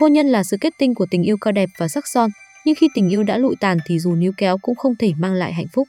[0.00, 2.30] Hôn nhân là sự kết tinh của tình yêu cao đẹp và sắc son,
[2.64, 5.32] nhưng khi tình yêu đã lụi tàn thì dù níu kéo cũng không thể mang
[5.32, 5.88] lại hạnh phúc.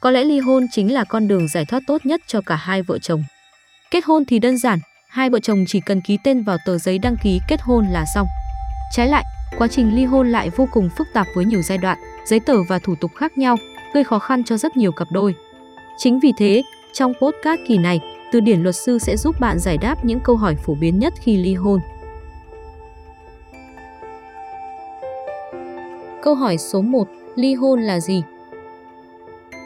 [0.00, 2.82] Có lẽ ly hôn chính là con đường giải thoát tốt nhất cho cả hai
[2.82, 3.24] vợ chồng.
[3.90, 6.98] Kết hôn thì đơn giản, hai vợ chồng chỉ cần ký tên vào tờ giấy
[6.98, 8.26] đăng ký kết hôn là xong.
[8.92, 9.24] Trái lại,
[9.58, 12.62] quá trình ly hôn lại vô cùng phức tạp với nhiều giai đoạn, giấy tờ
[12.62, 13.56] và thủ tục khác nhau,
[13.94, 15.34] gây khó khăn cho rất nhiều cặp đôi.
[15.98, 16.62] Chính vì thế,
[16.92, 18.00] trong podcast kỳ này,
[18.32, 21.14] Từ điển luật sư sẽ giúp bạn giải đáp những câu hỏi phổ biến nhất
[21.20, 21.80] khi ly hôn.
[26.28, 28.22] Câu hỏi số 1, ly hôn là gì?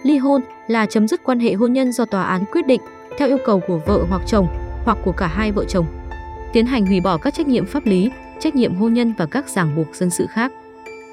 [0.02, 2.80] Ly hôn là chấm dứt quan hệ hôn nhân do tòa án quyết định
[3.18, 4.46] theo yêu cầu của vợ hoặc chồng
[4.84, 5.86] hoặc của cả hai vợ chồng.
[6.52, 9.48] Tiến hành hủy bỏ các trách nhiệm pháp lý, trách nhiệm hôn nhân và các
[9.48, 10.52] ràng buộc dân sự khác.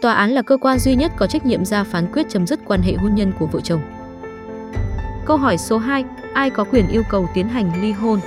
[0.02, 2.60] Tòa án là cơ quan duy nhất có trách nhiệm ra phán quyết chấm dứt
[2.66, 3.82] quan hệ hôn nhân của vợ chồng.
[5.26, 8.20] Câu hỏi số 2, ai có quyền yêu cầu tiến hành ly hôn?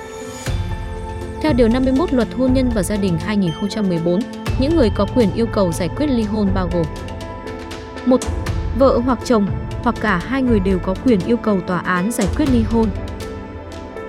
[1.41, 4.21] Theo Điều 51 Luật Hôn nhân và Gia đình 2014,
[4.61, 6.87] những người có quyền yêu cầu giải quyết ly hôn bao gồm
[8.07, 8.21] 1.
[8.79, 9.47] Vợ hoặc chồng
[9.83, 12.89] hoặc cả hai người đều có quyền yêu cầu tòa án giải quyết ly hôn.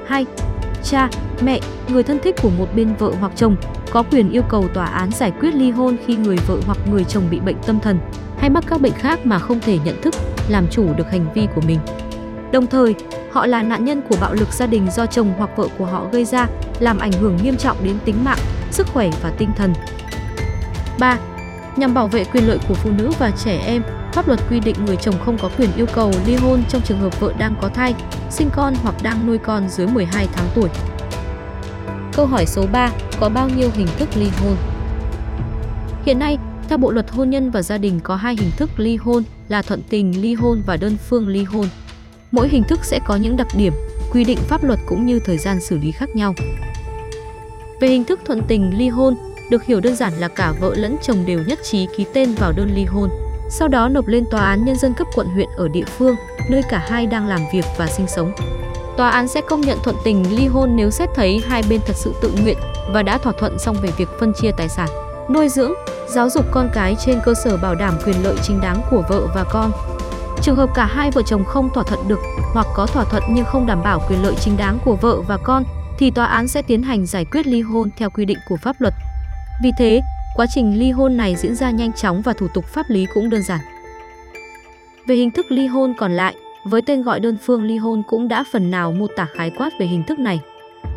[0.08, 0.26] 2.
[0.84, 1.10] Cha,
[1.42, 3.56] mẹ, người thân thích của một bên vợ hoặc chồng
[3.92, 7.04] có quyền yêu cầu tòa án giải quyết ly hôn khi người vợ hoặc người
[7.04, 8.00] chồng bị bệnh tâm thần
[8.38, 10.14] hay mắc các bệnh khác mà không thể nhận thức,
[10.50, 11.80] làm chủ được hành vi của mình.
[12.52, 12.96] Đồng thời,
[13.32, 16.08] họ là nạn nhân của bạo lực gia đình do chồng hoặc vợ của họ
[16.12, 16.48] gây ra,
[16.80, 18.38] làm ảnh hưởng nghiêm trọng đến tính mạng,
[18.72, 19.74] sức khỏe và tinh thần.
[21.00, 21.18] 3.
[21.78, 24.76] Nhằm bảo vệ quyền lợi của phụ nữ và trẻ em, pháp luật quy định
[24.86, 27.70] người chồng không có quyền yêu cầu ly hôn trong trường hợp vợ đang có
[27.70, 27.96] thai,
[28.30, 30.70] sinh con hoặc đang nuôi con dưới 12 tháng tuổi.
[32.14, 34.56] Câu hỏi số 3, có bao nhiêu hình thức ly hôn?
[36.06, 36.38] Hiện nay,
[36.70, 39.62] theo Bộ luật hôn nhân và gia đình có hai hình thức ly hôn là
[39.62, 41.66] thuận tình ly hôn và đơn phương ly hôn.
[42.32, 43.74] Mỗi hình thức sẽ có những đặc điểm,
[44.12, 46.34] quy định pháp luật cũng như thời gian xử lý khác nhau.
[47.80, 49.16] Về hình thức thuận tình ly hôn,
[49.50, 52.52] được hiểu đơn giản là cả vợ lẫn chồng đều nhất trí ký tên vào
[52.52, 53.10] đơn ly hôn,
[53.50, 56.16] sau đó nộp lên tòa án nhân dân cấp quận huyện ở địa phương
[56.50, 58.32] nơi cả hai đang làm việc và sinh sống.
[58.98, 61.96] Tòa án sẽ công nhận thuận tình ly hôn nếu xét thấy hai bên thật
[61.96, 62.58] sự tự nguyện
[62.94, 64.90] và đã thỏa thuận xong về việc phân chia tài sản,
[65.34, 65.74] nuôi dưỡng,
[66.08, 69.28] giáo dục con cái trên cơ sở bảo đảm quyền lợi chính đáng của vợ
[69.36, 69.72] và con.
[70.42, 72.20] Trường hợp cả hai vợ chồng không thỏa thuận được
[72.54, 75.38] hoặc có thỏa thuận nhưng không đảm bảo quyền lợi chính đáng của vợ và
[75.38, 75.64] con
[75.98, 78.82] thì tòa án sẽ tiến hành giải quyết ly hôn theo quy định của pháp
[78.82, 78.94] luật.
[79.62, 80.02] Vì thế,
[80.36, 83.30] quá trình ly hôn này diễn ra nhanh chóng và thủ tục pháp lý cũng
[83.30, 83.60] đơn giản.
[85.08, 88.28] Về hình thức ly hôn còn lại, với tên gọi đơn phương ly hôn cũng
[88.28, 90.40] đã phần nào mô tả khái quát về hình thức này.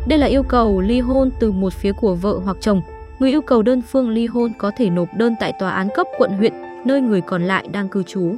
[0.07, 2.81] Đây là yêu cầu ly hôn từ một phía của vợ hoặc chồng.
[3.19, 6.07] Người yêu cầu đơn phương ly hôn có thể nộp đơn tại tòa án cấp
[6.17, 6.53] quận huyện,
[6.85, 8.35] nơi người còn lại đang cư trú.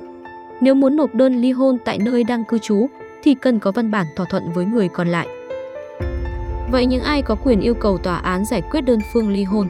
[0.61, 2.87] Nếu muốn nộp đơn ly hôn tại nơi đang cư trú
[3.23, 5.27] thì cần có văn bản thỏa thuận với người còn lại.
[6.71, 9.67] Vậy những ai có quyền yêu cầu tòa án giải quyết đơn phương ly hôn?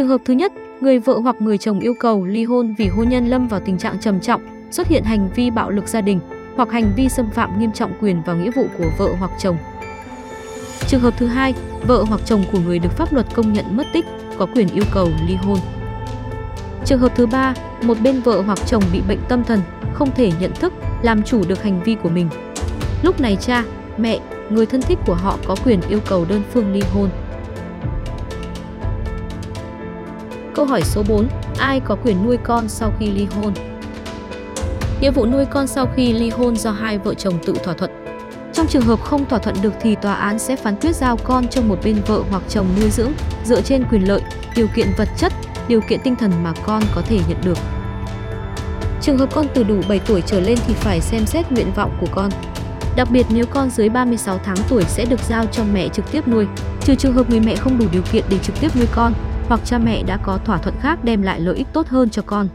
[0.00, 3.08] Trường hợp thứ nhất, người vợ hoặc người chồng yêu cầu ly hôn vì hôn
[3.08, 6.20] nhân lâm vào tình trạng trầm trọng, xuất hiện hành vi bạo lực gia đình
[6.56, 9.56] hoặc hành vi xâm phạm nghiêm trọng quyền và nghĩa vụ của vợ hoặc chồng.
[10.86, 11.54] Trường hợp thứ hai,
[11.86, 14.04] vợ hoặc chồng của người được pháp luật công nhận mất tích
[14.38, 15.58] có quyền yêu cầu ly hôn.
[16.84, 19.60] Trường hợp thứ ba, một bên vợ hoặc chồng bị bệnh tâm thần,
[19.94, 20.72] không thể nhận thức,
[21.02, 22.28] làm chủ được hành vi của mình.
[23.02, 23.64] Lúc này cha,
[23.98, 27.08] mẹ, người thân thích của họ có quyền yêu cầu đơn phương ly hôn.
[30.60, 31.28] Câu hỏi số 4,
[31.58, 33.54] ai có quyền nuôi con sau khi ly hôn?
[35.00, 37.90] Nghĩa vụ nuôi con sau khi ly hôn do hai vợ chồng tự thỏa thuận.
[38.52, 41.48] Trong trường hợp không thỏa thuận được thì tòa án sẽ phán quyết giao con
[41.48, 43.12] cho một bên vợ hoặc chồng nuôi dưỡng
[43.44, 44.20] dựa trên quyền lợi,
[44.56, 45.32] điều kiện vật chất,
[45.68, 47.58] điều kiện tinh thần mà con có thể nhận được.
[49.00, 51.96] Trường hợp con từ đủ 7 tuổi trở lên thì phải xem xét nguyện vọng
[52.00, 52.30] của con.
[52.96, 56.28] Đặc biệt nếu con dưới 36 tháng tuổi sẽ được giao cho mẹ trực tiếp
[56.28, 56.46] nuôi,
[56.84, 59.12] trừ trường hợp người mẹ không đủ điều kiện để trực tiếp nuôi con
[59.50, 62.22] hoặc cha mẹ đã có thỏa thuận khác đem lại lợi ích tốt hơn cho
[62.26, 62.48] con.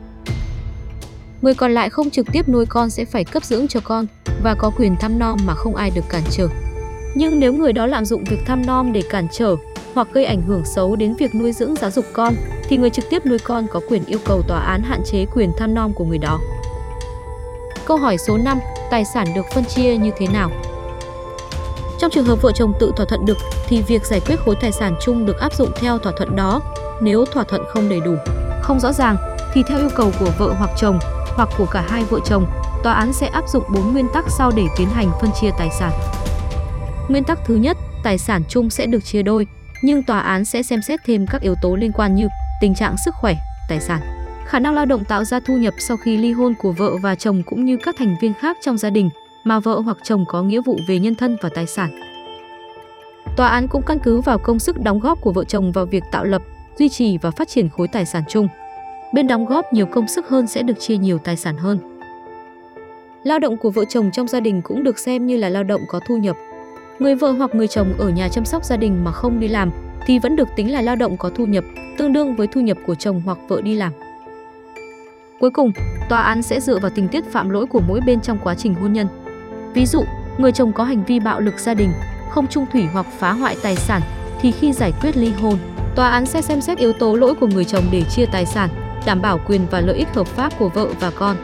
[1.42, 4.06] Người còn lại không trực tiếp nuôi con sẽ phải cấp dưỡng cho con
[4.44, 6.48] và có quyền thăm nom mà không ai được cản trở.
[7.16, 9.56] Nhưng nếu người đó lạm dụng việc thăm nom để cản trở
[9.94, 12.34] hoặc gây ảnh hưởng xấu đến việc nuôi dưỡng giáo dục con
[12.64, 15.52] thì người trực tiếp nuôi con có quyền yêu cầu tòa án hạn chế quyền
[15.58, 16.40] thăm nom của người đó.
[17.86, 18.60] Câu hỏi số 5,
[18.92, 20.52] tài sản được phân chia như thế nào?
[22.00, 23.38] Trong trường hợp vợ chồng tự thỏa thuận được
[23.68, 26.62] thì việc giải quyết khối tài sản chung được áp dụng theo thỏa thuận đó.
[27.02, 28.16] Nếu thỏa thuận không đầy đủ,
[28.62, 29.16] không rõ ràng
[29.54, 31.00] thì theo yêu cầu của vợ hoặc chồng
[31.36, 32.46] hoặc của cả hai vợ chồng,
[32.84, 35.70] tòa án sẽ áp dụng 4 nguyên tắc sau để tiến hành phân chia tài
[35.80, 35.92] sản.
[37.10, 39.48] Nguyên tắc thứ nhất, tài sản chung sẽ được chia đôi,
[39.82, 42.28] nhưng tòa án sẽ xem xét thêm các yếu tố liên quan như
[42.62, 43.36] tình trạng sức khỏe,
[43.70, 44.02] tài sản,
[44.46, 47.16] khả năng lao động tạo ra thu nhập sau khi ly hôn của vợ và
[47.16, 49.10] chồng cũng như các thành viên khác trong gia đình
[49.44, 52.00] mà vợ hoặc chồng có nghĩa vụ về nhân thân và tài sản.
[53.38, 56.04] Tòa án cũng căn cứ vào công sức đóng góp của vợ chồng vào việc
[56.12, 56.42] tạo lập,
[56.80, 58.48] duy trì và phát triển khối tài sản chung.
[59.14, 61.80] Bên đóng góp nhiều công sức hơn sẽ được chia nhiều tài sản hơn.
[63.24, 65.82] Lao động của vợ chồng trong gia đình cũng được xem như là lao động
[65.88, 66.36] có thu nhập.
[67.00, 69.72] Người vợ hoặc người chồng ở nhà chăm sóc gia đình mà không đi làm
[70.06, 71.64] thì vẫn được tính là lao động có thu nhập,
[71.98, 73.94] tương đương với thu nhập của chồng hoặc vợ đi làm.
[75.40, 75.72] Cuối cùng,
[76.10, 78.74] tòa án sẽ dựa vào tình tiết phạm lỗi của mỗi bên trong quá trình
[78.74, 79.08] hôn nhân.
[79.74, 80.04] Ví dụ,
[80.38, 81.92] người chồng có hành vi bạo lực gia đình,
[82.30, 84.02] không trung thủy hoặc phá hoại tài sản
[84.42, 85.58] thì khi giải quyết ly hôn,
[85.96, 88.70] tòa án sẽ xem xét yếu tố lỗi của người chồng để chia tài sản,
[89.06, 91.36] đảm bảo quyền và lợi ích hợp pháp của vợ và con.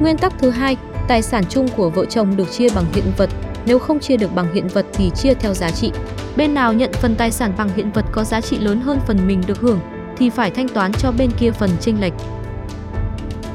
[0.00, 0.76] Nguyên tắc thứ hai,
[1.08, 3.30] tài sản chung của vợ chồng được chia bằng hiện vật,
[3.66, 5.92] nếu không chia được bằng hiện vật thì chia theo giá trị.
[6.36, 9.26] Bên nào nhận phần tài sản bằng hiện vật có giá trị lớn hơn phần
[9.26, 9.80] mình được hưởng
[10.16, 12.12] thì phải thanh toán cho bên kia phần chênh lệch.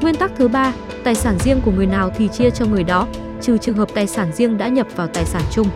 [0.00, 0.72] Nguyên tắc thứ ba,
[1.04, 3.06] tài sản riêng của người nào thì chia cho người đó,
[3.40, 5.68] trừ trường hợp tài sản riêng đã nhập vào tài sản chung.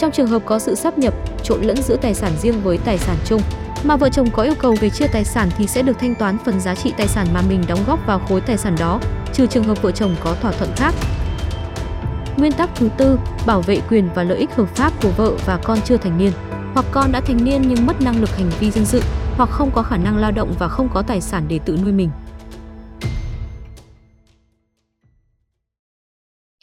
[0.00, 2.98] Trong trường hợp có sự sắp nhập, trộn lẫn giữa tài sản riêng với tài
[2.98, 3.40] sản chung,
[3.84, 6.38] mà vợ chồng có yêu cầu về chia tài sản thì sẽ được thanh toán
[6.44, 9.00] phần giá trị tài sản mà mình đóng góp vào khối tài sản đó,
[9.32, 10.94] trừ trường hợp vợ chồng có thỏa thuận khác.
[12.36, 15.58] Nguyên tắc thứ tư, bảo vệ quyền và lợi ích hợp pháp của vợ và
[15.64, 16.32] con chưa thành niên,
[16.74, 19.02] hoặc con đã thành niên nhưng mất năng lực hành vi dân sự,
[19.36, 21.92] hoặc không có khả năng lao động và không có tài sản để tự nuôi
[21.92, 22.10] mình.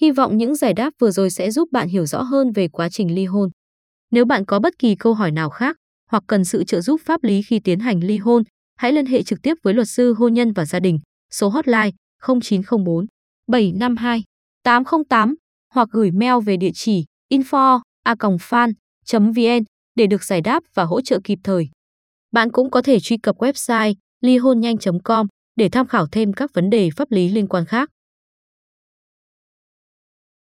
[0.07, 2.89] Hy vọng những giải đáp vừa rồi sẽ giúp bạn hiểu rõ hơn về quá
[2.89, 3.49] trình ly hôn.
[4.11, 5.77] Nếu bạn có bất kỳ câu hỏi nào khác
[6.11, 8.43] hoặc cần sự trợ giúp pháp lý khi tiến hành ly hôn,
[8.75, 10.99] hãy liên hệ trực tiếp với luật sư hôn nhân và gia đình,
[11.31, 11.91] số hotline
[12.41, 13.05] 0904
[13.47, 14.23] 752
[14.63, 15.35] 808
[15.73, 19.63] hoặc gửi mail về địa chỉ info@fan.vn
[19.95, 21.69] để được giải đáp và hỗ trợ kịp thời.
[22.31, 26.89] Bạn cũng có thể truy cập website lyhunhanh.com để tham khảo thêm các vấn đề
[26.95, 27.89] pháp lý liên quan khác.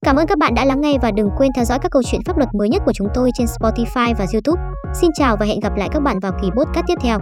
[0.06, 2.20] Cảm ơn các bạn đã lắng nghe và đừng quên theo dõi các câu chuyện
[2.26, 4.62] pháp luật mới nhất của chúng tôi trên Spotify và YouTube.
[4.94, 7.19] Xin chào và hẹn gặp lại các bạn vào kỳ podcast tiếp theo.